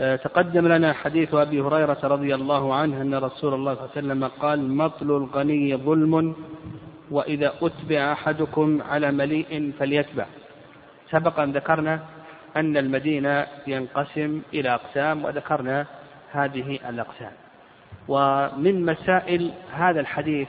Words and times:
آه، 0.00 0.16
تقدم 0.16 0.68
لنا 0.68 0.92
حديث 0.92 1.34
أبي 1.34 1.60
هريرة 1.60 1.98
رضي 2.02 2.34
الله 2.34 2.74
عنه 2.74 3.02
أن 3.02 3.14
رسول 3.14 3.54
الله 3.54 3.74
صلى 3.74 3.84
الله 3.84 3.90
عليه 3.96 4.06
وسلم 4.06 4.24
قال 4.24 4.70
مطل 4.76 5.06
الغني 5.10 5.76
ظلم 5.76 6.36
وإذا 7.10 7.52
أتبع 7.62 8.12
أحدكم 8.12 8.82
على 8.82 9.12
مليء 9.12 9.72
فليتبع. 9.78 10.26
سبق 11.10 11.40
أن 11.40 11.52
ذكرنا 11.52 12.00
أن 12.56 12.76
المدينة 12.76 13.46
ينقسم 13.66 14.42
إلى 14.54 14.74
أقسام 14.74 15.24
وذكرنا 15.24 15.86
هذه 16.32 16.78
الأقسام. 16.88 17.32
ومن 18.08 18.86
مسائل 18.86 19.52
هذا 19.72 20.00
الحديث 20.00 20.48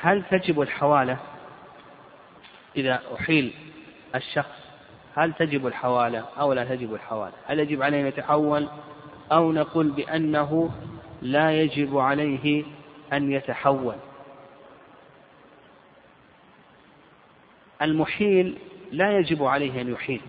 هل 0.00 0.22
تجب 0.30 0.60
الحوالة؟ 0.60 1.16
إذا 2.76 3.00
أحيل 3.14 3.52
الشخص 4.14 4.63
هل 5.16 5.32
تجب 5.32 5.66
الحوالة 5.66 6.24
أو 6.40 6.52
لا 6.52 6.64
تجب 6.64 6.94
الحوالة؟ 6.94 7.34
هل 7.46 7.58
يجب 7.58 7.82
عليه 7.82 8.00
أن 8.00 8.06
يتحول 8.06 8.68
أو 9.32 9.52
نقول 9.52 9.90
بأنه 9.90 10.70
لا 11.22 11.60
يجب 11.60 11.98
عليه 11.98 12.64
أن 13.12 13.32
يتحول؟ 13.32 13.94
المحيل 17.82 18.58
لا 18.92 19.18
يجب 19.18 19.44
عليه 19.44 19.80
أن 19.80 19.92
يحيل. 19.92 20.20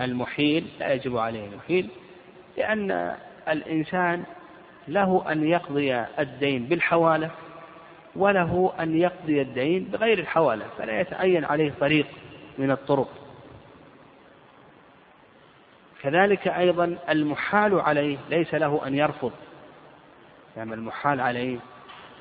المحيل 0.00 0.66
لا 0.80 0.92
يجب 0.92 1.16
عليه 1.16 1.44
أن 1.44 1.52
يحيل 1.52 1.88
لأن 2.56 3.16
الإنسان 3.48 4.24
له 4.88 5.32
أن 5.32 5.44
يقضي 5.48 5.94
الدين 6.18 6.64
بالحوالة 6.64 7.30
وله 8.16 8.72
أن 8.80 8.96
يقضي 8.96 9.42
الدين 9.42 9.84
بغير 9.84 10.18
الحوالة 10.18 10.64
فلا 10.78 11.00
يتعين 11.00 11.44
عليه 11.44 11.72
طريق 11.80 12.06
من 12.58 12.70
الطرق. 12.70 13.21
كذلك 16.02 16.48
أيضا 16.48 16.98
المحال 17.08 17.80
عليه 17.80 18.18
ليس 18.30 18.54
له 18.54 18.80
أن 18.86 18.94
يرفض. 18.94 19.32
يعني 20.56 20.74
المحال 20.74 21.20
عليه 21.20 21.58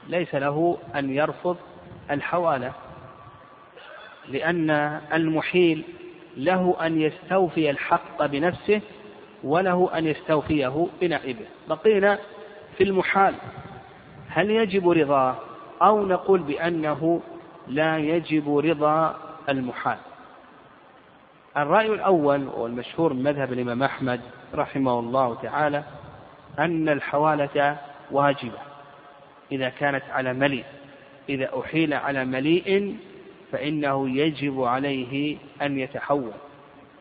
ليس 0.07 0.35
له 0.35 0.77
أن 0.95 1.09
يرفض 1.09 1.57
الحوالة 2.11 2.73
لأن 4.27 4.69
المحيل 5.13 5.83
له 6.37 6.75
أن 6.81 7.01
يستوفي 7.01 7.69
الحق 7.69 8.25
بنفسه 8.25 8.81
وله 9.43 9.97
أن 9.97 10.07
يستوفيه 10.07 10.87
بنائبه. 11.01 11.45
بقينا 11.69 12.19
في 12.77 12.83
المحال. 12.83 13.35
هل 14.29 14.51
يجب 14.51 14.89
رضاه 14.89 15.35
أو 15.81 16.05
نقول 16.05 16.39
بأنه 16.39 17.21
لا 17.67 17.97
يجب 17.97 18.57
رضا 18.57 19.19
المحال؟ 19.49 19.97
الرأي 21.57 21.87
الأول 21.87 22.47
والمشهور 22.47 23.13
من 23.13 23.23
مذهب 23.23 23.53
الإمام 23.53 23.83
أحمد 23.83 24.21
رحمه 24.55 24.99
الله 24.99 25.35
تعالى 25.41 25.83
أن 26.59 26.89
الحوالة 26.89 27.77
واجبة. 28.11 28.57
إذا 29.51 29.69
كانت 29.69 30.03
على 30.09 30.33
مليء 30.33 30.63
إذا 31.29 31.49
أحيل 31.59 31.93
على 31.93 32.25
مليء 32.25 32.97
فإنه 33.51 34.09
يجب 34.09 34.63
عليه 34.63 35.37
أن 35.61 35.79
يتحول. 35.79 36.31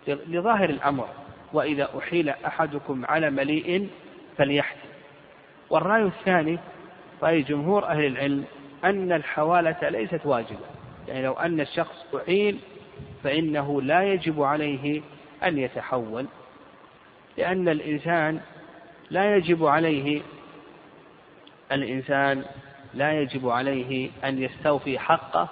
لظاهر 0.06 0.70
الأمر 0.70 1.08
وإذا 1.52 1.88
أحيل 1.98 2.28
أحدكم 2.28 3.06
على 3.06 3.30
مليء 3.30 3.88
فليحتل 4.36 4.88
والرأي 5.70 6.02
الثاني 6.02 6.58
رأي 7.22 7.42
جمهور 7.42 7.86
أهل 7.86 8.06
العلم 8.06 8.44
أن 8.84 9.12
الحوالة 9.12 9.88
ليست 9.88 10.20
واجبة. 10.24 10.66
يعني 11.08 11.22
لو 11.22 11.32
أن 11.32 11.60
الشخص 11.60 12.14
أحيل 12.14 12.58
فإنه 13.22 13.82
لا 13.82 14.02
يجب 14.02 14.42
عليه 14.42 15.02
أن 15.44 15.58
يتحول 15.58 16.26
لأن 17.38 17.68
الإنسان 17.68 18.40
لا 19.10 19.36
يجب 19.36 19.66
عليه 19.66 20.22
الإنسان 21.72 22.44
لا 22.94 23.20
يجب 23.20 23.48
عليه 23.48 24.10
أن 24.24 24.42
يستوفي 24.42 24.98
حقه 24.98 25.48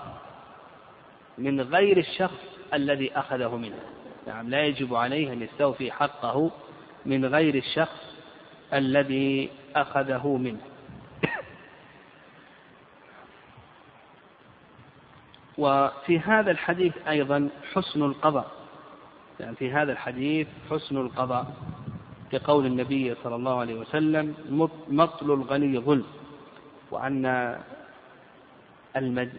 من 1.39 1.61
غير 1.61 1.99
الشخص 1.99 2.45
الذي 2.75 3.13
أخذه 3.13 3.57
منه. 3.57 3.79
نعم 4.27 4.51
لا 4.51 4.65
يجب 4.65 4.95
عليه 4.95 5.33
أن 5.33 5.43
يستوفي 5.43 5.93
حقه 5.93 6.51
من 7.07 7.25
غير 7.25 7.55
الشخص 7.55 8.15
الذي 8.73 9.51
أخذه 9.77 10.37
منه. 10.37 10.61
وفي 15.59 16.19
هذا 16.19 16.51
الحديث 16.51 16.93
أيضا 17.09 17.49
حسن 17.75 18.03
القضاء. 18.03 18.51
يعني 19.41 19.57
في 19.57 19.73
هذا 19.73 19.93
الحديث 19.93 20.47
حسن 20.71 20.97
القضاء. 20.97 21.47
كقول 22.33 22.67
النبي 22.67 23.15
صلى 23.25 23.35
الله 23.35 23.61
عليه 23.61 23.75
وسلم 23.75 24.35
مطل 24.89 25.27
الغني 25.33 25.79
ظلم. 25.79 26.07
وأن 26.91 27.25
المد 28.97 29.33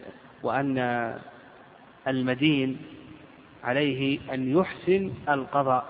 وأن 0.43 0.77
المدين 2.07 2.77
عليه 3.63 4.19
أن 4.33 4.57
يحسن 4.57 5.11
القضاء 5.29 5.85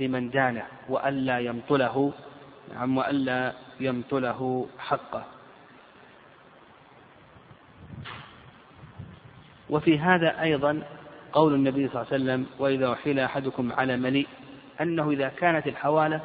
لمن 0.00 0.30
دانه 0.30 0.66
وألا 0.88 1.38
يمطله 1.38 2.12
نعم 2.74 2.96
وألا 2.98 3.52
يمطله 3.80 4.66
حقه. 4.78 5.24
وفي 9.70 9.98
هذا 9.98 10.42
أيضا 10.42 10.82
قول 11.32 11.54
النبي 11.54 11.88
صلى 11.88 12.02
الله 12.02 12.12
عليه 12.12 12.24
وسلم 12.24 12.46
وإذا 12.58 12.92
أحيل 12.92 13.20
أحدكم 13.20 13.72
على 13.72 13.96
مليء 13.96 14.26
أنه 14.80 15.10
إذا 15.10 15.28
كانت 15.28 15.66
الحوالة 15.66 16.20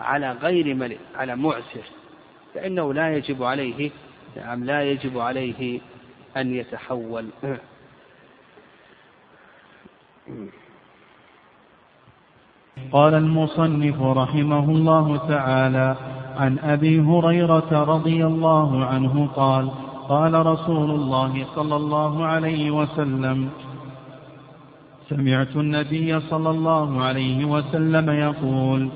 على 0.00 0.32
غير 0.32 0.74
مليء 0.74 0.98
على 1.16 1.36
معسر 1.36 1.84
فإنه 2.54 2.94
لا 2.94 3.16
يجب 3.16 3.42
عليه 3.42 3.90
نعم 4.36 4.64
لا 4.64 4.82
يجب 4.82 5.18
عليه 5.18 5.80
أن 6.36 6.54
يتحول. 6.54 7.28
قال 12.92 13.14
المصنف 13.14 14.02
رحمه 14.02 14.70
الله 14.70 15.16
تعالى 15.28 15.96
عن 16.36 16.58
أبي 16.58 17.00
هريرة 17.00 17.84
رضي 17.84 18.26
الله 18.26 18.84
عنه 18.84 19.26
قال 19.36 19.70
قال 20.08 20.46
رسول 20.46 20.90
الله 20.90 21.46
صلى 21.54 21.76
الله 21.76 22.24
عليه 22.24 22.70
وسلم 22.70 23.48
سمعت 25.08 25.56
النبي 25.56 26.20
صلى 26.20 26.50
الله 26.50 27.02
عليه 27.02 27.44
وسلم 27.44 28.10
يقول 28.10 28.88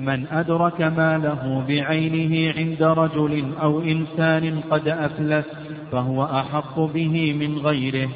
من 0.00 0.26
أدرك 0.26 0.80
ماله 0.80 1.64
بعينه 1.68 2.54
عند 2.58 2.82
رجل 2.82 3.52
أو 3.62 3.80
إنسان 3.80 4.60
قد 4.70 4.88
أفلس 4.88 5.46
فهو 5.92 6.24
أحق 6.24 6.80
به 6.80 7.32
من 7.32 7.58
غيره. 7.58 8.08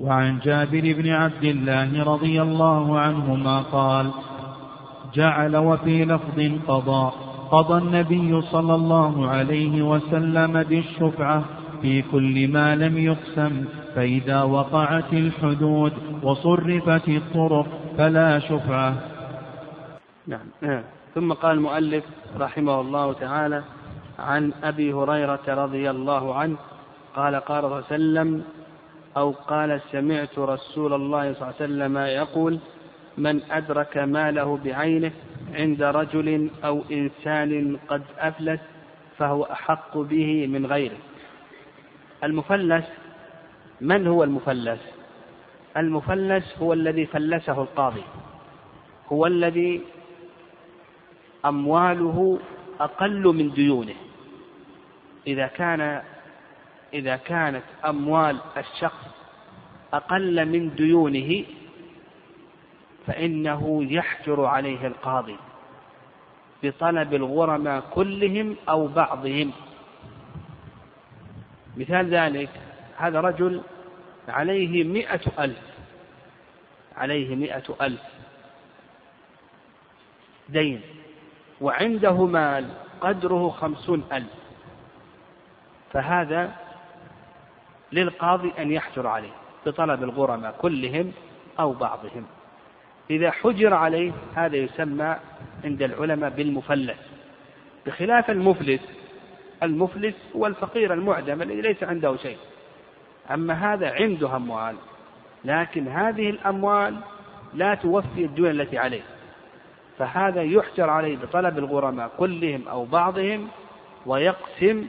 وعن 0.00 0.38
جابر 0.38 0.92
بن 0.92 1.08
عبد 1.08 1.44
الله 1.44 2.04
رضي 2.04 2.42
الله 2.42 2.98
عنهما 2.98 3.60
قال 3.60 4.10
جعل 5.14 5.56
وفي 5.56 6.04
لفظ 6.04 6.38
قضاء 6.68 7.29
قضى 7.50 7.78
النبي 7.78 8.42
صلى 8.42 8.74
الله 8.74 9.28
عليه 9.28 9.82
وسلم 9.82 10.62
بالشفعة 10.62 11.44
في 11.82 12.02
كل 12.02 12.48
ما 12.48 12.76
لم 12.76 12.98
يقسم 12.98 13.64
فإذا 13.94 14.42
وقعت 14.42 15.12
الحدود 15.12 15.92
وصرفت 16.22 17.08
الطرق 17.08 17.66
فلا 17.98 18.38
شفعة 18.38 18.94
نعم. 20.26 20.46
نعم 20.60 20.82
ثم 21.14 21.32
قال 21.32 21.56
المؤلف 21.56 22.04
رحمه 22.38 22.80
الله 22.80 23.12
تعالى 23.12 23.62
عن 24.18 24.52
أبي 24.64 24.92
هريرة 24.92 25.40
رضي 25.48 25.90
الله 25.90 26.34
عنه 26.34 26.56
قال 27.16 27.36
قال 27.36 27.64
الله 27.64 27.78
وسلم 27.78 28.42
أو 29.16 29.30
قال 29.30 29.80
سمعت 29.92 30.38
رسول 30.38 30.92
الله 30.92 31.32
صلى 31.32 31.42
الله 31.42 31.54
عليه 31.60 31.64
وسلم 31.64 31.96
يقول 31.98 32.58
من 33.18 33.40
أدرك 33.50 33.98
ماله 33.98 34.58
بعينه 34.64 35.12
عند 35.54 35.82
رجل 35.82 36.50
أو 36.64 36.82
إنسان 36.90 37.78
قد 37.88 38.02
أفلس 38.18 38.60
فهو 39.18 39.42
أحق 39.42 39.98
به 39.98 40.46
من 40.46 40.66
غيره. 40.66 40.96
المفلس 42.24 42.84
من 43.80 44.06
هو 44.06 44.24
المفلس؟ 44.24 44.80
المفلس 45.76 46.58
هو 46.58 46.72
الذي 46.72 47.06
فلسه 47.06 47.62
القاضي 47.62 48.02
هو 49.12 49.26
الذي 49.26 49.80
أمواله 51.44 52.38
أقل 52.80 53.22
من 53.22 53.50
ديونه. 53.50 53.94
إذا 55.26 55.46
كان 55.46 56.02
إذا 56.94 57.16
كانت 57.16 57.62
أموال 57.86 58.38
الشخص 58.56 59.06
أقل 59.92 60.46
من 60.46 60.74
ديونه 60.74 61.44
فإنه 63.06 63.84
يحجر 63.92 64.44
عليه 64.44 64.86
القاضي 64.86 65.36
بطلب 66.62 67.14
الغرماء 67.14 67.80
كلهم 67.94 68.56
أو 68.68 68.86
بعضهم. 68.86 69.52
مثال 71.76 72.14
ذلك 72.14 72.50
هذا 72.96 73.20
رجل 73.20 73.62
عليه 74.28 74.84
مئة 74.84 75.44
ألف 75.44 75.58
عليه 76.96 77.36
مئة 77.36 77.76
ألف 77.80 78.02
دين 80.48 80.80
وعنده 81.60 82.26
مال 82.26 82.70
قدره 83.00 83.50
خمسون 83.50 84.04
ألف 84.12 84.32
فهذا 85.92 86.56
للقاضي 87.92 88.52
أن 88.58 88.72
يحجر 88.72 89.06
عليه 89.06 89.32
بطلب 89.66 90.02
الغرماء 90.02 90.54
كلهم 90.60 91.12
أو 91.60 91.72
بعضهم. 91.72 92.26
إذا 93.10 93.30
حجر 93.30 93.74
عليه 93.74 94.12
هذا 94.34 94.56
يسمى 94.56 95.16
عند 95.64 95.82
العلماء 95.82 96.30
بالمفلس. 96.30 96.98
بخلاف 97.86 98.30
المفلس 98.30 98.80
المفلس 99.62 100.14
هو 100.36 100.46
الفقير 100.46 100.94
المعدم 100.94 101.42
الذي 101.42 101.60
ليس 101.60 101.82
عنده 101.82 102.16
شيء. 102.16 102.36
أما 103.30 103.54
هذا 103.54 103.90
عنده 103.90 104.36
أموال 104.36 104.76
لكن 105.44 105.88
هذه 105.88 106.30
الأموال 106.30 106.96
لا 107.54 107.74
توفي 107.74 108.24
الدين 108.24 108.46
التي 108.46 108.78
عليه. 108.78 109.02
فهذا 109.98 110.42
يحجر 110.42 110.90
عليه 110.90 111.16
بطلب 111.16 111.58
الغرماء 111.58 112.10
كلهم 112.18 112.68
أو 112.68 112.84
بعضهم 112.84 113.48
ويقسم 114.06 114.88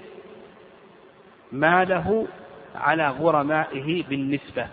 ماله 1.51 2.27
على 2.75 3.09
غرمائه 3.09 4.03
بالنسبة. 4.03 4.67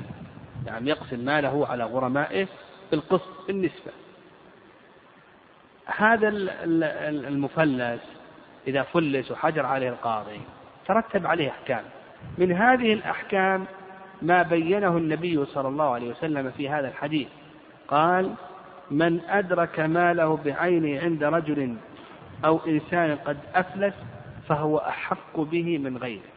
يعني 0.67 0.91
يقسم 0.91 1.25
ماله 1.25 1.67
على 1.67 1.85
غرمائه 1.85 2.47
بالقسط 2.91 3.47
بالنسبة 3.47 3.93
هذا 5.87 6.29
المفلس 7.29 8.01
إذا 8.67 8.83
فلس 8.83 9.31
وحجر 9.31 9.67
عليه 9.67 9.89
القاضي 9.89 10.41
ترتب 10.87 11.27
عليه 11.27 11.51
أحكام. 11.51 11.85
من 12.39 12.53
هذه 12.53 12.93
الأحكام 12.93 13.65
ما 14.23 14.43
بينه 14.43 14.97
النبي 14.97 15.45
صلى 15.45 15.69
الله 15.69 15.95
عليه 15.95 16.11
وسلم 16.11 16.51
في 16.51 16.69
هذا 16.69 16.89
الحديث. 16.89 17.29
قال 17.89 18.35
من 18.91 19.21
أدرك 19.29 19.81
ماله 19.81 20.37
بعينه 20.37 21.01
عند 21.01 21.25
رجل 21.25 21.77
أو 22.45 22.61
إنسان 22.67 23.17
قد 23.17 23.39
أفلس 23.55 23.95
فهو 24.49 24.79
أحق 24.79 25.41
به 25.41 25.79
من 25.79 25.97
غيره. 25.97 26.29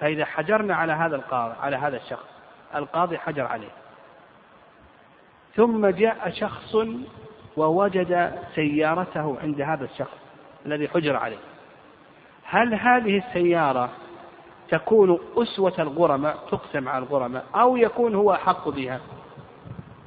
فإذا 0.00 0.24
حجرنا 0.24 0.74
على 0.74 0.92
هذا 0.92 1.16
القاضي 1.16 1.54
على 1.60 1.76
هذا 1.76 1.96
الشخص 1.96 2.28
القاضي 2.74 3.18
حجر 3.18 3.46
عليه. 3.46 3.81
ثم 5.56 5.86
جاء 5.86 6.30
شخص 6.30 6.76
ووجد 7.56 8.38
سيارته 8.54 9.36
عند 9.42 9.60
هذا 9.60 9.84
الشخص 9.84 10.18
الذي 10.66 10.88
حجر 10.88 11.16
عليه. 11.16 11.38
هل 12.44 12.74
هذه 12.74 13.22
السيارة 13.28 13.90
تكون 14.70 15.18
أسوة 15.36 15.74
الغرماء 15.78 16.36
تقسم 16.50 16.88
على 16.88 17.04
الغرماء 17.04 17.44
أو 17.54 17.76
يكون 17.76 18.14
هو 18.14 18.32
أحق 18.32 18.68
بها؟ 18.68 19.00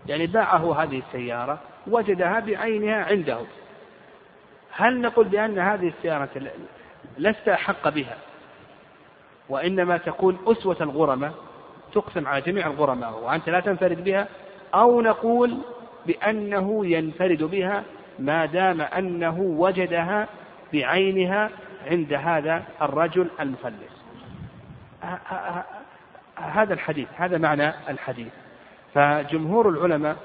يعني 0.08 0.28
باعه 0.28 0.84
هذه 0.84 1.02
السيارة 1.08 1.60
وجدها 1.88 2.40
بعينها 2.40 3.04
عنده. 3.04 3.40
هل 4.72 5.02
نقول 5.02 5.28
بأن 5.28 5.60
هذه 5.60 5.88
السيارة 5.88 6.30
لست 7.18 7.50
أحق 7.50 7.90
بها؟ 7.90 8.18
وإنما 9.50 9.98
تكون 9.98 10.38
أسوة 10.48 10.78
الغرماء 10.82 11.34
تقسم 11.94 12.28
على 12.28 12.42
جميع 12.42 12.68
الغرماء 12.68 13.20
وأنت 13.24 13.50
لا 13.50 13.60
تنفرد 13.60 14.04
بها 14.04 14.28
أو 14.76 15.02
نقول 15.02 15.58
بأنه 16.06 16.86
ينفرد 16.86 17.44
بها 17.44 17.84
ما 18.20 18.46
دام 18.46 18.82
أنه 18.82 19.40
وجدها 19.40 20.28
بعينها 20.74 21.50
عند 21.88 22.14
هذا 22.14 22.64
الرجل 22.82 23.28
المفلس. 23.40 23.96
هذا 26.36 26.74
الحديث 26.74 27.08
هذا 27.16 27.38
معنى 27.38 27.74
الحديث. 27.90 28.34
فجمهور 28.94 29.70
العلماء 29.70 30.18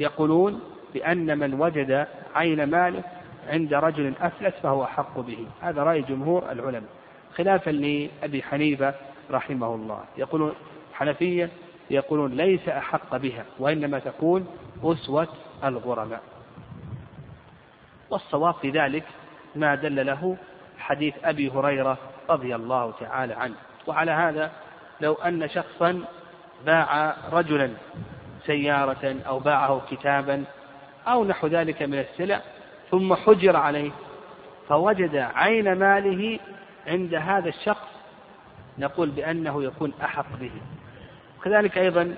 يقولون 0.00 0.60
بأن 0.94 1.38
من 1.38 1.60
وجد 1.60 2.06
عين 2.34 2.64
ماله 2.64 3.02
عند 3.48 3.74
رجل 3.74 4.12
أفلس 4.20 4.54
فهو 4.62 4.84
أحق 4.84 5.20
به. 5.20 5.46
هذا 5.62 5.82
رأي 5.82 6.02
جمهور 6.02 6.52
العلماء 6.52 6.90
خلافا 7.34 7.70
لأبي 7.70 8.42
حنيفة 8.42 8.94
رحمه 9.30 9.74
الله. 9.74 10.00
يقولون 10.18 10.52
حنفية 10.94 11.50
يقولون 11.90 12.32
ليس 12.32 12.68
أحق 12.68 13.16
بها 13.16 13.44
وإنما 13.58 13.98
تكون 13.98 14.46
أسوة 14.82 15.28
الغرماء. 15.64 16.22
والصواب 18.10 18.54
في 18.54 18.70
ذلك 18.70 19.04
ما 19.54 19.74
دل 19.74 20.06
له 20.06 20.36
حديث 20.78 21.14
أبي 21.24 21.50
هريرة 21.50 21.98
رضي 22.30 22.54
الله 22.54 22.92
تعالى 23.00 23.34
عنه. 23.34 23.54
وعلى 23.86 24.10
هذا 24.10 24.52
لو 25.00 25.14
أن 25.14 25.48
شخصا 25.48 26.04
باع 26.66 27.16
رجلا 27.32 27.70
سيارة 28.46 29.16
أو 29.26 29.38
باعه 29.38 29.82
كتابا 29.90 30.44
أو 31.08 31.24
نحو 31.24 31.46
ذلك 31.46 31.82
من 31.82 31.98
السلع 31.98 32.40
ثم 32.90 33.14
حجر 33.14 33.56
عليه 33.56 33.90
فوجد 34.68 35.16
عين 35.16 35.72
ماله 35.72 36.38
عند 36.86 37.14
هذا 37.14 37.48
الشخص 37.48 37.86
نقول 38.78 39.10
بأنه 39.10 39.62
يكون 39.62 39.92
أحق 40.04 40.36
به. 40.40 40.50
وكذلك 41.46 41.78
أيضا 41.78 42.14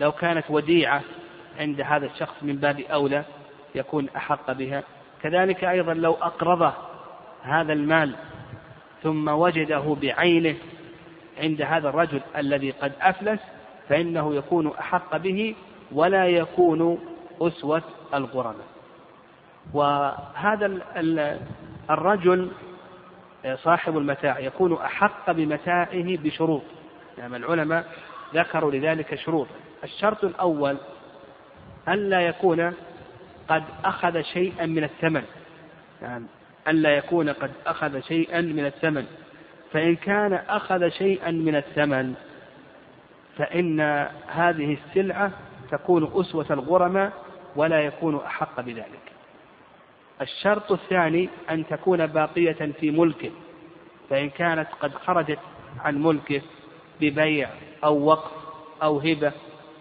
لو 0.00 0.12
كانت 0.12 0.44
وديعة 0.50 1.02
عند 1.58 1.80
هذا 1.80 2.06
الشخص 2.06 2.34
من 2.42 2.56
باب 2.56 2.80
أولى 2.80 3.24
يكون 3.74 4.08
أحق 4.16 4.52
بها. 4.52 4.82
كذلك 5.22 5.64
أيضا 5.64 5.94
لو 5.94 6.12
أقرضه 6.12 6.72
هذا 7.42 7.72
المال 7.72 8.14
ثم 9.02 9.28
وجده 9.28 9.96
بعينه 10.02 10.54
عند 11.38 11.62
هذا 11.62 11.88
الرجل 11.88 12.20
الذي 12.36 12.70
قد 12.70 12.92
أفلس 13.00 13.40
فإنه 13.88 14.34
يكون 14.34 14.72
أحق 14.80 15.16
به 15.16 15.54
ولا 15.92 16.26
يكون 16.26 16.98
أسوة 17.40 17.82
الغرماء 18.14 18.66
وهذا 19.72 20.78
الرجل 21.90 22.50
صاحب 23.54 23.98
المتاع 23.98 24.38
يكون 24.38 24.72
أحق 24.72 25.32
بمتاعه 25.32 26.16
بشروط. 26.16 26.62
يعني 27.18 27.36
العلماء 27.36 27.86
ذكروا 28.34 28.72
لذلك 28.72 29.14
شروط. 29.14 29.46
الشرط 29.84 30.24
الأول 30.24 30.76
ألا 31.88 32.20
يكون 32.20 32.72
قد 33.48 33.64
أخذ 33.84 34.22
شيئا 34.22 34.66
من 34.66 34.84
الثمن. 34.84 35.24
يعني 36.02 36.26
ألا 36.68 36.96
يكون 36.96 37.28
قد 37.28 37.50
أخذ 37.66 38.00
شيئا 38.00 38.40
من 38.40 38.66
الثمن. 38.66 39.06
فإن 39.72 39.96
كان 39.96 40.32
أخذ 40.32 40.88
شيئا 40.88 41.30
من 41.30 41.56
الثمن 41.56 42.14
فإن 43.38 43.80
هذه 44.28 44.76
السلعة 44.84 45.30
تكون 45.70 46.10
أسوة 46.14 46.46
الغرماء 46.50 47.12
ولا 47.56 47.80
يكون 47.80 48.16
أحق 48.16 48.60
بذلك. 48.60 49.12
الشرط 50.20 50.72
الثاني 50.72 51.28
أن 51.50 51.66
تكون 51.66 52.06
باقية 52.06 52.72
في 52.80 52.90
ملكه 52.90 53.30
فإن 54.10 54.30
كانت 54.30 54.68
قد 54.80 54.94
خرجت 54.94 55.38
عن 55.84 56.02
ملكه 56.02 56.42
ببيع 57.00 57.50
أو 57.84 58.04
وقف 58.04 58.32
أو 58.82 58.98
هبة 58.98 59.32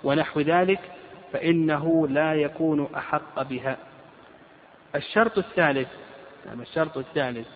ونحو 0.04 0.40
ذلك 0.40 0.80
فإنه 1.34 2.08
لا 2.08 2.34
يكون 2.34 2.88
أحق 2.96 3.42
بها. 3.42 3.78
الشرط 4.96 5.38
الثالث 5.38 5.88
نعم 6.46 6.62
الشرط 6.62 6.98
الثالث. 6.98 7.48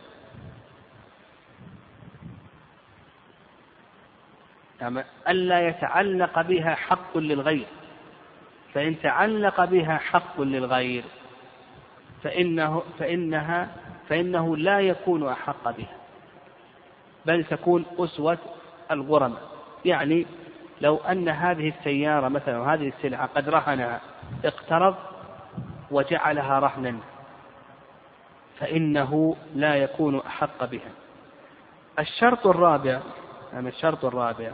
نعم 4.82 5.04
ألا 5.28 5.68
يتعلق 5.68 6.42
بها 6.42 6.76
حق 6.76 7.18
للغير. 7.18 7.68
فإن 8.74 9.02
تعلق 9.02 9.66
بها 9.66 9.98
حق 9.98 10.42
للغير 10.42 11.04
فإنه 12.24 12.84
فإنها 13.00 13.76
فإنه 14.10 14.58
لا 14.58 14.80
يكون 14.80 15.28
أحق 15.28 15.78
بها. 15.78 15.98
بل 17.26 17.44
تكون 17.44 17.86
أسوة 18.00 18.38
الغرم 18.92 19.38
يعني 19.86 20.26
لو 20.82 20.98
أن 20.98 21.30
هذه 21.30 21.74
السيارة 21.80 22.28
مثلا 22.28 22.60
وهذه 22.60 22.88
السلعة 22.98 23.30
قد 23.36 23.50
رهنها 23.50 24.02
اقترض 24.46 24.96
وجعلها 25.92 26.60
رهنا 26.60 26.96
فإنه 28.60 29.36
لا 29.56 29.76
يكون 29.76 30.18
أحق 30.18 30.66
بها. 30.66 30.92
الشرط 32.00 32.48
الرابع 32.48 33.00
يعني 33.54 33.70
الشرط 33.70 34.06
الرابع 34.06 34.52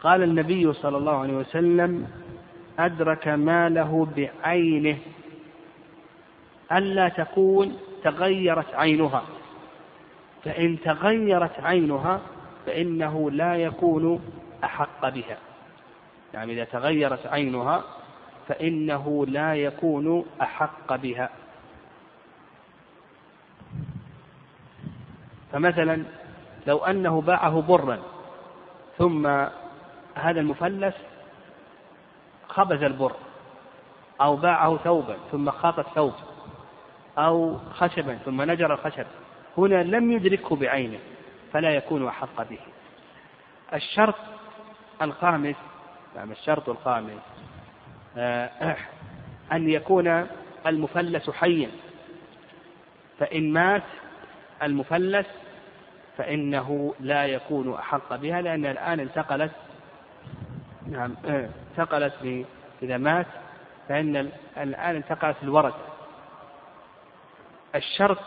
قال 0.00 0.22
النبي 0.22 0.72
صلى 0.72 0.96
الله 0.96 1.20
عليه 1.20 1.34
وسلم 1.34 2.10
أدرك 2.78 3.28
ماله 3.28 4.08
بعينه 4.16 4.98
ألا 6.72 7.08
تكون 7.08 7.78
تغيرت 8.04 8.74
عينها. 8.74 9.22
فإن 10.44 10.78
تغيرت 10.84 11.60
عينها 11.60 12.20
فإنه 12.66 13.30
لا 13.30 13.56
يكون 13.56 14.20
أحق 14.64 15.08
بها. 15.08 15.38
يعني 16.34 16.52
إذا 16.52 16.64
تغيرت 16.64 17.26
عينها 17.26 17.84
فإنه 18.48 19.26
لا 19.26 19.54
يكون 19.54 20.26
أحق 20.42 20.96
بها. 20.96 21.30
فمثلا 25.52 26.02
لو 26.66 26.84
أنه 26.84 27.20
باعه 27.20 27.60
برا 27.60 27.98
ثم 28.98 29.26
هذا 30.14 30.40
المفلس 30.40 30.94
خبز 32.48 32.82
البر 32.82 33.12
أو 34.20 34.36
باعه 34.36 34.76
ثوبا 34.76 35.16
ثم 35.32 35.50
خاط 35.50 35.78
الثوب 35.78 36.12
أو 37.18 37.56
خشبا 37.74 38.14
ثم 38.14 38.42
نجر 38.42 38.74
الخشب 38.74 39.06
هنا 39.58 39.82
لم 39.82 40.12
يدركه 40.12 40.56
بعينه. 40.56 40.98
فلا 41.52 41.70
يكون 41.70 42.08
أحق 42.08 42.42
به. 42.50 42.58
الشرط 43.74 44.14
الخامس 45.02 45.56
نعم 46.16 46.32
الشرط 46.32 46.68
الخامس 46.68 47.22
آه، 48.16 48.76
أن 49.52 49.68
يكون 49.68 50.26
المفلس 50.66 51.30
حيا. 51.30 51.70
فإن 53.18 53.52
مات 53.52 53.82
المفلس 54.62 55.26
فإنه 56.18 56.94
لا 57.00 57.26
يكون 57.26 57.74
أحق 57.74 58.16
بها 58.16 58.42
لأن 58.42 58.66
الآن 58.66 59.00
انتقلت 59.00 59.52
نعم 60.86 61.14
آه، 61.26 61.48
انتقلت 61.70 62.44
إذا 62.82 62.96
مات 62.96 63.26
فإن 63.88 64.30
الآن 64.56 64.96
انتقلت 64.96 65.36
الورث 65.42 65.74
الشرط 67.74 68.18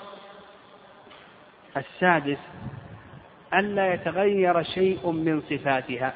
السادس 1.77 2.37
ألا 3.53 3.93
يتغير 3.93 4.63
شيء 4.63 5.11
من 5.11 5.41
صفاتها. 5.41 6.13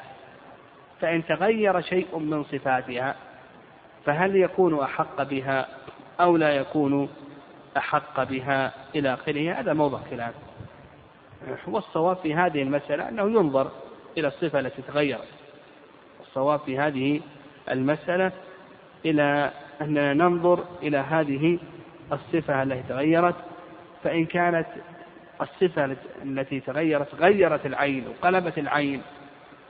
فإن 1.00 1.26
تغير 1.26 1.80
شيء 1.80 2.18
من 2.18 2.44
صفاتها 2.44 3.16
فهل 4.04 4.36
يكون 4.36 4.80
أحق 4.80 5.22
بها 5.22 5.66
أو 6.20 6.36
لا 6.36 6.50
يكون 6.56 7.08
أحق 7.76 8.22
بها 8.22 8.72
إلى 8.94 9.14
آخره؟ 9.14 9.52
هذا 9.52 9.72
موضع 9.72 9.98
خلاف. 10.10 10.34
والصواب 11.66 12.16
في 12.16 12.34
هذه 12.34 12.62
المسألة 12.62 13.08
أنه 13.08 13.22
ينظر 13.22 13.70
إلى 14.18 14.28
الصفة 14.28 14.60
التي 14.60 14.82
تغيرت. 14.82 15.28
الصواب 16.20 16.60
في 16.60 16.78
هذه 16.78 17.20
المسألة 17.70 18.32
إلى 19.04 19.50
أننا 19.80 20.14
ننظر 20.14 20.64
إلى 20.82 20.98
هذه 20.98 21.58
الصفة 22.12 22.62
التي 22.62 22.82
تغيرت 22.88 23.34
فإن 24.04 24.24
كانت 24.26 24.66
الصفة 25.40 25.96
التي 26.22 26.60
تغيرت 26.60 27.14
غيرت 27.14 27.66
العين 27.66 28.08
وقلبت 28.08 28.58
العين 28.58 29.02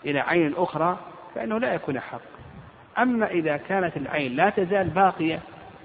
إلى 0.04 0.20
عين 0.20 0.54
أخرى 0.56 0.98
فإنه 1.34 1.58
لا 1.58 1.74
يكون 1.74 2.00
حق. 2.00 2.20
أما 2.98 3.26
إذا 3.26 3.56
كانت 3.56 3.96
العين 3.96 4.36
لا 4.36 4.50
تزال 4.50 4.88
باقية 4.88 5.40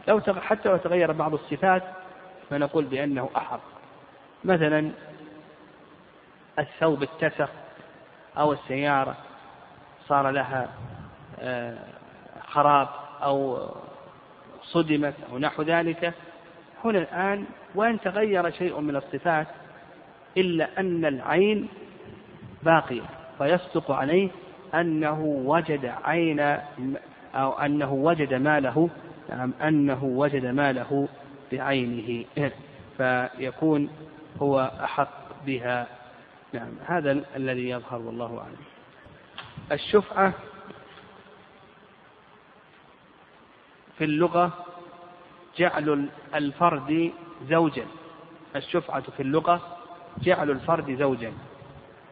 لو 0.07 0.21
حتى 0.41 0.69
لو 0.69 0.77
تغير 0.77 1.11
بعض 1.11 1.33
الصفات 1.33 1.83
فنقول 2.49 2.85
بأنه 2.85 3.29
أحق. 3.37 3.61
مثلا 4.43 4.91
الثوب 6.59 7.03
اتسخ 7.03 7.49
أو 8.37 8.53
السيارة 8.53 9.15
صار 10.07 10.29
لها 10.29 10.69
آه، 11.39 11.77
خراب 12.47 12.87
أو 13.23 13.67
صدمت 14.63 15.13
أو 15.31 15.37
نحو 15.37 15.61
ذلك 15.63 16.13
هنا 16.83 16.99
الآن 16.99 17.45
وإن 17.75 17.99
تغير 17.99 18.51
شيء 18.51 18.79
من 18.79 18.95
الصفات 18.95 19.47
إلا 20.37 20.79
أن 20.79 21.05
العين 21.05 21.67
باقية 22.63 23.01
فيصدق 23.37 23.91
عليه 23.91 24.29
أنه 24.73 25.21
وجد 25.45 25.85
عين 26.03 26.39
أو 27.35 27.51
أنه 27.51 27.93
وجد 27.93 28.33
ماله 28.33 28.89
نعم 29.29 29.53
أنه 29.61 30.03
وجد 30.03 30.45
ماله 30.45 31.07
بعينه 31.51 32.25
فيكون 32.97 33.89
هو 34.41 34.71
أحق 34.83 35.43
بها 35.45 35.87
نعم 36.53 36.71
هذا 36.85 37.11
الذي 37.35 37.69
يظهر 37.69 38.01
والله 38.01 38.39
أعلم. 38.39 38.57
الشفعة 39.71 40.33
في 43.97 44.03
اللغة 44.03 44.65
جعل 45.57 46.09
الفرد 46.35 47.11
زوجا 47.49 47.85
الشفعة 48.55 49.01
في 49.01 49.19
اللغة 49.23 49.78
جعل 50.23 50.51
الفرد 50.51 50.95
زوجا. 50.99 51.33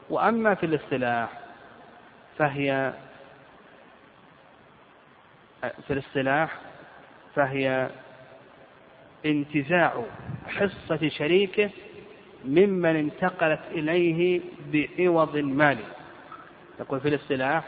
وأما 0.09 0.55
في 0.55 0.65
الاصطلاح 0.65 1.29
فهي 2.37 2.93
في 5.87 5.93
الاصطلاح 5.93 6.59
فهي 7.35 7.89
انتزاع 9.25 10.03
حصة 10.47 11.09
شريكه 11.09 11.69
ممن 12.45 12.95
انتقلت 12.95 13.59
إليه 13.71 14.41
بعوض 14.73 15.37
مالي 15.37 15.83
يقول 16.79 16.99
في 16.99 17.07
الاصطلاح 17.07 17.63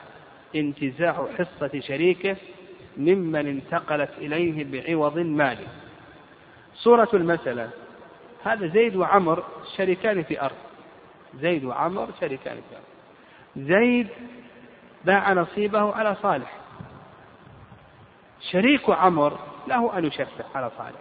انتزاع 0.55 1.27
حصة 1.37 1.79
شريكه 1.79 2.35
ممن 2.97 3.47
انتقلت 3.47 4.09
إليه 4.17 4.65
بعوض 4.71 5.17
مالي 5.19 5.67
صورة 6.75 7.09
المسألة 7.13 7.69
هذا 8.43 8.67
زيد 8.67 8.95
وعمر 8.95 9.43
شريكان 9.77 10.23
في 10.23 10.41
أرض. 10.41 10.55
زيد 11.35 11.65
وعمر 11.65 12.09
شريكان 12.19 12.55
في 12.69 12.75
أرض. 12.75 12.83
زيد 13.67 14.07
باع 15.05 15.33
نصيبه 15.33 15.95
على 15.95 16.15
صالح. 16.21 16.57
شريك 18.51 18.89
عمر 18.89 19.39
له 19.67 19.97
أن 19.97 20.05
يشفع 20.05 20.45
على 20.55 20.71
صالح. 20.77 20.99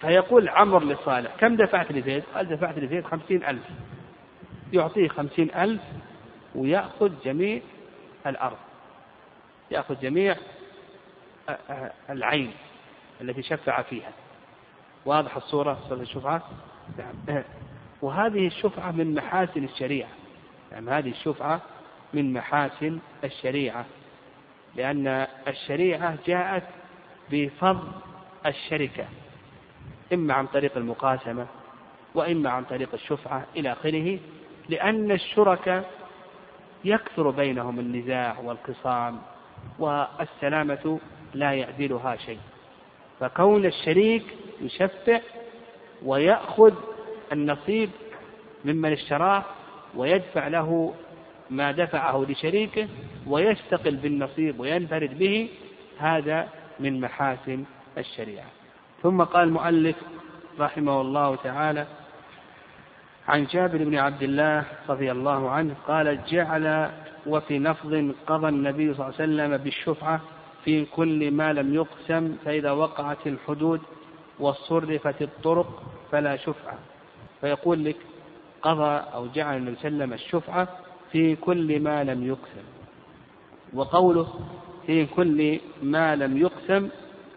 فيقول 0.00 0.48
عمر 0.48 0.84
لصالح 0.84 1.36
كم 1.36 1.56
دفعت 1.56 1.92
لزيد؟ 1.92 2.24
قال 2.34 2.48
دفعت 2.48 2.78
لزيد 2.78 3.06
خمسين 3.06 3.44
ألف. 3.44 3.64
يعطيه 4.72 5.08
خمسين 5.08 5.54
ألف 5.54 5.82
ويأخذ 6.54 7.12
جميع 7.24 7.60
الأرض. 8.26 8.58
يأخذ 9.70 10.00
جميع 10.00 10.36
العين 12.10 12.52
التي 13.20 13.42
شفع 13.42 13.82
فيها. 13.82 14.12
واضح 15.04 15.36
الصورة؟ 15.36 15.78
صورة 15.88 16.00
الشفعة؟ 16.00 16.42
نعم. 16.98 17.42
وهذه 18.02 18.46
الشفعة 18.46 18.90
من 18.90 19.14
محاسن 19.14 19.64
الشريعة. 19.64 20.08
يعني 20.72 20.90
هذه 20.90 21.10
الشفعة 21.10 21.60
من 22.14 22.32
محاسن 22.32 22.98
الشريعة. 23.24 23.84
لأن 24.76 25.26
الشريعة 25.48 26.18
جاءت 26.26 26.62
بفضل 27.30 27.88
الشركة. 28.46 29.04
إما 30.12 30.34
عن 30.34 30.46
طريق 30.46 30.76
المقاسمة 30.76 31.46
وإما 32.14 32.50
عن 32.50 32.64
طريق 32.64 32.88
الشفعة 32.94 33.44
إلى 33.56 33.72
آخره. 33.72 34.18
لأن 34.68 35.10
الشركاء 35.12 35.90
يكثر 36.84 37.30
بينهم 37.30 37.78
النزاع 37.78 38.38
والخصام 38.38 39.20
والسلامة 39.78 41.00
لا 41.34 41.52
يعدلها 41.52 42.16
شيء. 42.16 42.40
فكون 43.20 43.66
الشريك 43.66 44.22
يشفع 44.60 45.20
ويأخذ 46.04 46.74
النصيب 47.32 47.90
ممن 48.64 48.92
اشتراه 48.92 49.44
ويدفع 49.96 50.48
له 50.48 50.94
ما 51.50 51.72
دفعه 51.72 52.26
لشريكه 52.28 52.88
ويستقل 53.26 53.96
بالنصيب 53.96 54.60
وينفرد 54.60 55.18
به 55.18 55.48
هذا 55.98 56.48
من 56.80 57.00
محاسن 57.00 57.64
الشريعة. 57.98 58.46
ثم 59.02 59.22
قال 59.22 59.48
المؤلف 59.48 59.96
رحمه 60.60 61.00
الله 61.00 61.36
تعالى 61.36 61.86
عن 63.28 63.44
جابر 63.44 63.78
بن 63.78 63.98
عبد 63.98 64.22
الله 64.22 64.64
رضي 64.88 65.12
الله 65.12 65.50
عنه 65.50 65.74
قال 65.88 66.24
جعل 66.24 66.90
وفي 67.26 67.58
لفظ 67.58 68.12
قضى 68.26 68.48
النبي 68.48 68.94
صلى 68.94 69.06
الله 69.06 69.14
عليه 69.20 69.24
وسلم 69.24 69.56
بالشفعة 69.56 70.20
في 70.64 70.84
كل 70.84 71.30
ما 71.30 71.52
لم 71.52 71.74
يقسم 71.74 72.36
فإذا 72.44 72.70
وقعت 72.70 73.26
الحدود 73.26 73.80
وصرفت 74.38 75.22
الطرق 75.22 75.82
فلا 76.12 76.36
شفعة. 76.36 76.78
فيقول 77.40 77.84
لك 77.84 77.96
قضى 78.62 79.02
أو 79.14 79.26
جعل 79.26 79.56
النبي 79.56 79.76
صلى 79.76 79.88
الله 79.88 80.04
عليه 80.04 80.04
وسلم 80.04 80.12
الشفعة 80.12 80.68
في 81.12 81.36
كل 81.36 81.80
ما 81.80 82.04
لم 82.04 82.26
يقسم. 82.26 82.64
وقوله 83.74 84.28
في 84.86 85.06
كل 85.06 85.60
ما 85.82 86.16
لم 86.16 86.36
يقسم 86.36 86.88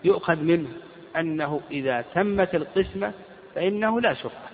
يؤخذ 0.03 0.35
منه 0.35 0.69
أنه 1.15 1.61
إذا 1.71 2.01
تمت 2.13 2.55
القسمة 2.55 3.13
فإنه 3.55 4.01
لا 4.01 4.13
شفعة. 4.13 4.49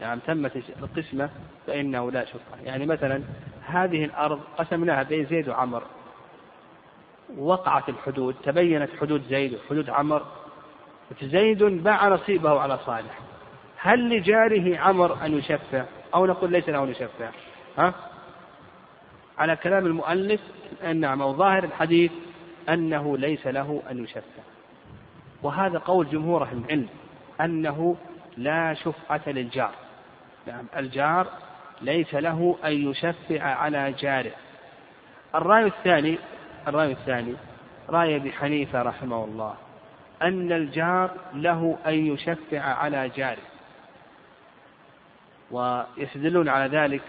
يعني 0.00 0.20
تمت 0.26 0.56
القسمة 0.56 1.30
فإنه 1.66 2.10
لا 2.10 2.24
شفعة. 2.24 2.60
يعني 2.64 2.86
مثلا 2.86 3.22
هذه 3.66 4.04
الأرض 4.04 4.40
قسمناها 4.58 5.02
بين 5.02 5.26
زيد 5.26 5.48
وعمر. 5.48 5.82
وقعت 7.38 7.88
الحدود 7.88 8.34
تبينت 8.42 8.90
حدود 9.00 9.22
زيد 9.28 9.54
وحدود 9.54 9.90
عمر 9.90 10.22
زيد 11.22 11.62
باع 11.62 12.08
نصيبه 12.08 12.60
على 12.60 12.78
صالح. 12.78 13.18
هل 13.76 14.16
لجاره 14.16 14.78
عمر 14.78 15.24
أن 15.24 15.38
يشفع؟ 15.38 15.84
أو 16.14 16.26
نقول 16.26 16.52
ليس 16.52 16.68
له 16.68 16.84
أن 16.84 16.90
يشفع. 16.90 17.30
ها؟ 17.78 17.94
على 19.38 19.56
كلام 19.56 19.86
المؤلف 19.86 20.40
نعم 20.94 21.22
أو 21.22 21.34
ظاهر 21.34 21.64
الحديث 21.64 22.12
أنه 22.68 23.18
ليس 23.18 23.46
له 23.46 23.82
أن 23.90 24.04
يشفع. 24.04 24.42
وهذا 25.42 25.78
قول 25.78 26.08
جمهور 26.10 26.42
أهل 26.42 26.58
العلم 26.58 26.88
أنه 27.40 27.96
لا 28.36 28.74
شفعة 28.74 29.22
للجار. 29.26 29.72
نعم 30.46 30.66
الجار 30.76 31.26
ليس 31.82 32.14
له 32.14 32.56
أن 32.64 32.90
يشفع 32.90 33.42
على 33.42 33.92
جاره. 33.92 34.32
الرأي 35.34 35.66
الثاني 35.66 36.18
الرأي 36.68 36.92
الثاني 36.92 37.34
رأي 37.88 38.16
أبي 38.16 38.32
حنيفة 38.32 38.82
رحمه 38.82 39.24
الله 39.24 39.54
أن 40.22 40.52
الجار 40.52 41.10
له 41.34 41.78
أن 41.86 41.94
يشفع 41.94 42.60
على 42.60 43.08
جاره. 43.08 43.42
ويستدلون 45.50 46.48
على 46.48 46.78
ذلك 46.78 47.02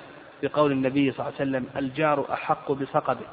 بقول 0.44 0.72
النبي 0.72 1.12
صلى 1.12 1.20
الله 1.20 1.40
عليه 1.40 1.50
وسلم 1.50 1.70
الجار 1.78 2.34
أحق 2.34 2.72
بصقبه 2.72 3.28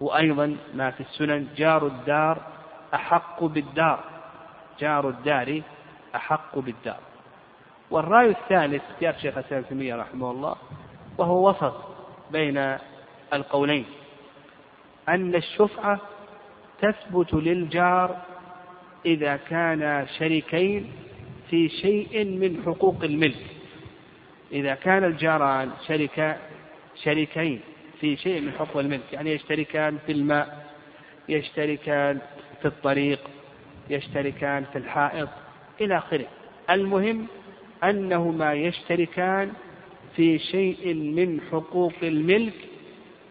وأيضا 0.00 0.56
ما 0.74 0.90
في 0.90 1.00
السنن 1.00 1.48
جار 1.56 1.86
الدار 1.86 2.38
أحق 2.94 3.44
بالدار 3.44 4.04
جار 4.80 5.08
الدار 5.08 5.62
أحق 6.14 6.58
بالدار. 6.58 7.00
والرأي 7.90 8.30
الثالث 8.30 8.82
اختيار 8.90 9.14
شيخ 9.18 9.38
الإسلام 9.38 9.62
تيمية 9.62 9.96
رحمه 9.96 10.30
الله 10.30 10.56
وهو 11.18 11.50
وسط 11.50 11.74
بين 12.30 12.78
القولين. 13.32 13.86
أن 15.08 15.34
الشفعة 15.34 16.00
تثبت 16.82 17.34
للجار 17.34 18.16
إذا 19.06 19.36
كان 19.36 20.06
شريكين 20.18 20.86
في 21.50 21.68
شيء 21.68 22.24
من 22.24 22.62
حقوق 22.66 23.04
الملك. 23.04 23.46
إذا 24.52 24.74
كان 24.74 25.04
الجاران 25.04 25.70
شركا 25.88 26.38
شريكين 27.02 27.60
في 28.00 28.16
شيء 28.16 28.40
من 28.40 28.52
حقوق 28.52 28.76
الملك 28.76 29.12
يعني 29.12 29.32
يشتركان 29.32 29.98
في 30.06 30.12
الماء 30.12 30.66
يشتركان 31.28 32.18
في 32.60 32.68
الطريق 32.68 33.20
يشتركان 33.90 34.64
في 34.72 34.78
الحائط 34.78 35.28
إلى 35.80 35.98
آخره. 35.98 36.26
المهم 36.70 37.26
أنهما 37.84 38.54
يشتركان 38.54 39.52
في 40.16 40.38
شيء 40.38 40.94
من 40.94 41.40
حقوق 41.52 41.92
الملك 42.02 42.54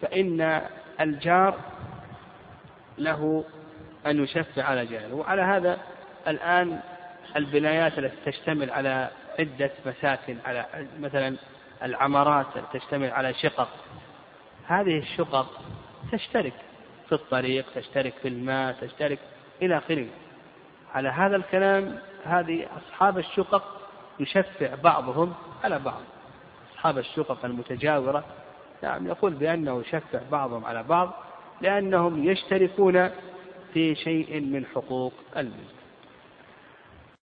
فإن 0.02 0.60
الجار 1.02 1.58
له 2.98 3.44
أن 4.06 4.24
يشفع 4.24 4.62
على 4.62 4.86
جاره. 4.86 5.14
وعلى 5.14 5.42
هذا 5.42 5.78
الآن 6.28 6.80
البنايات 7.36 7.98
التي 7.98 8.16
تشتمل 8.26 8.70
على 8.70 9.10
عدة 9.38 9.70
مساكن 9.86 10.36
على 10.44 10.66
مثلا 11.00 11.36
العمارات 11.82 12.46
تشتمل 12.72 13.10
على 13.10 13.34
شقق. 13.34 13.68
هذه 14.66 14.98
الشقق 14.98 15.60
تشترك 16.12 16.54
في 17.08 17.12
الطريق 17.12 17.64
تشترك 17.74 18.14
في 18.22 18.28
الماء 18.28 18.72
تشترك 18.72 19.18
إلى 19.62 19.78
آخره. 19.78 20.06
على 20.94 21.08
هذا 21.08 21.36
الكلام 21.36 21.98
هذه 22.24 22.66
أصحاب 22.76 23.18
الشقق 23.18 23.80
يشفع 24.20 24.74
بعضهم 24.74 25.34
على 25.64 25.78
بعض. 25.78 26.00
أصحاب 26.72 26.98
الشقق 26.98 27.44
المتجاورة 27.44 28.24
نعم 28.82 29.06
يقول 29.06 29.34
بأنه 29.34 29.80
يشفع 29.80 30.20
بعضهم 30.32 30.64
على 30.64 30.82
بعض 30.82 31.12
لأنهم 31.60 32.24
يشتركون 32.24 33.10
في 33.74 33.94
شيء 33.94 34.40
من 34.40 34.64
حقوق 34.66 35.12
الملك. 35.36 35.81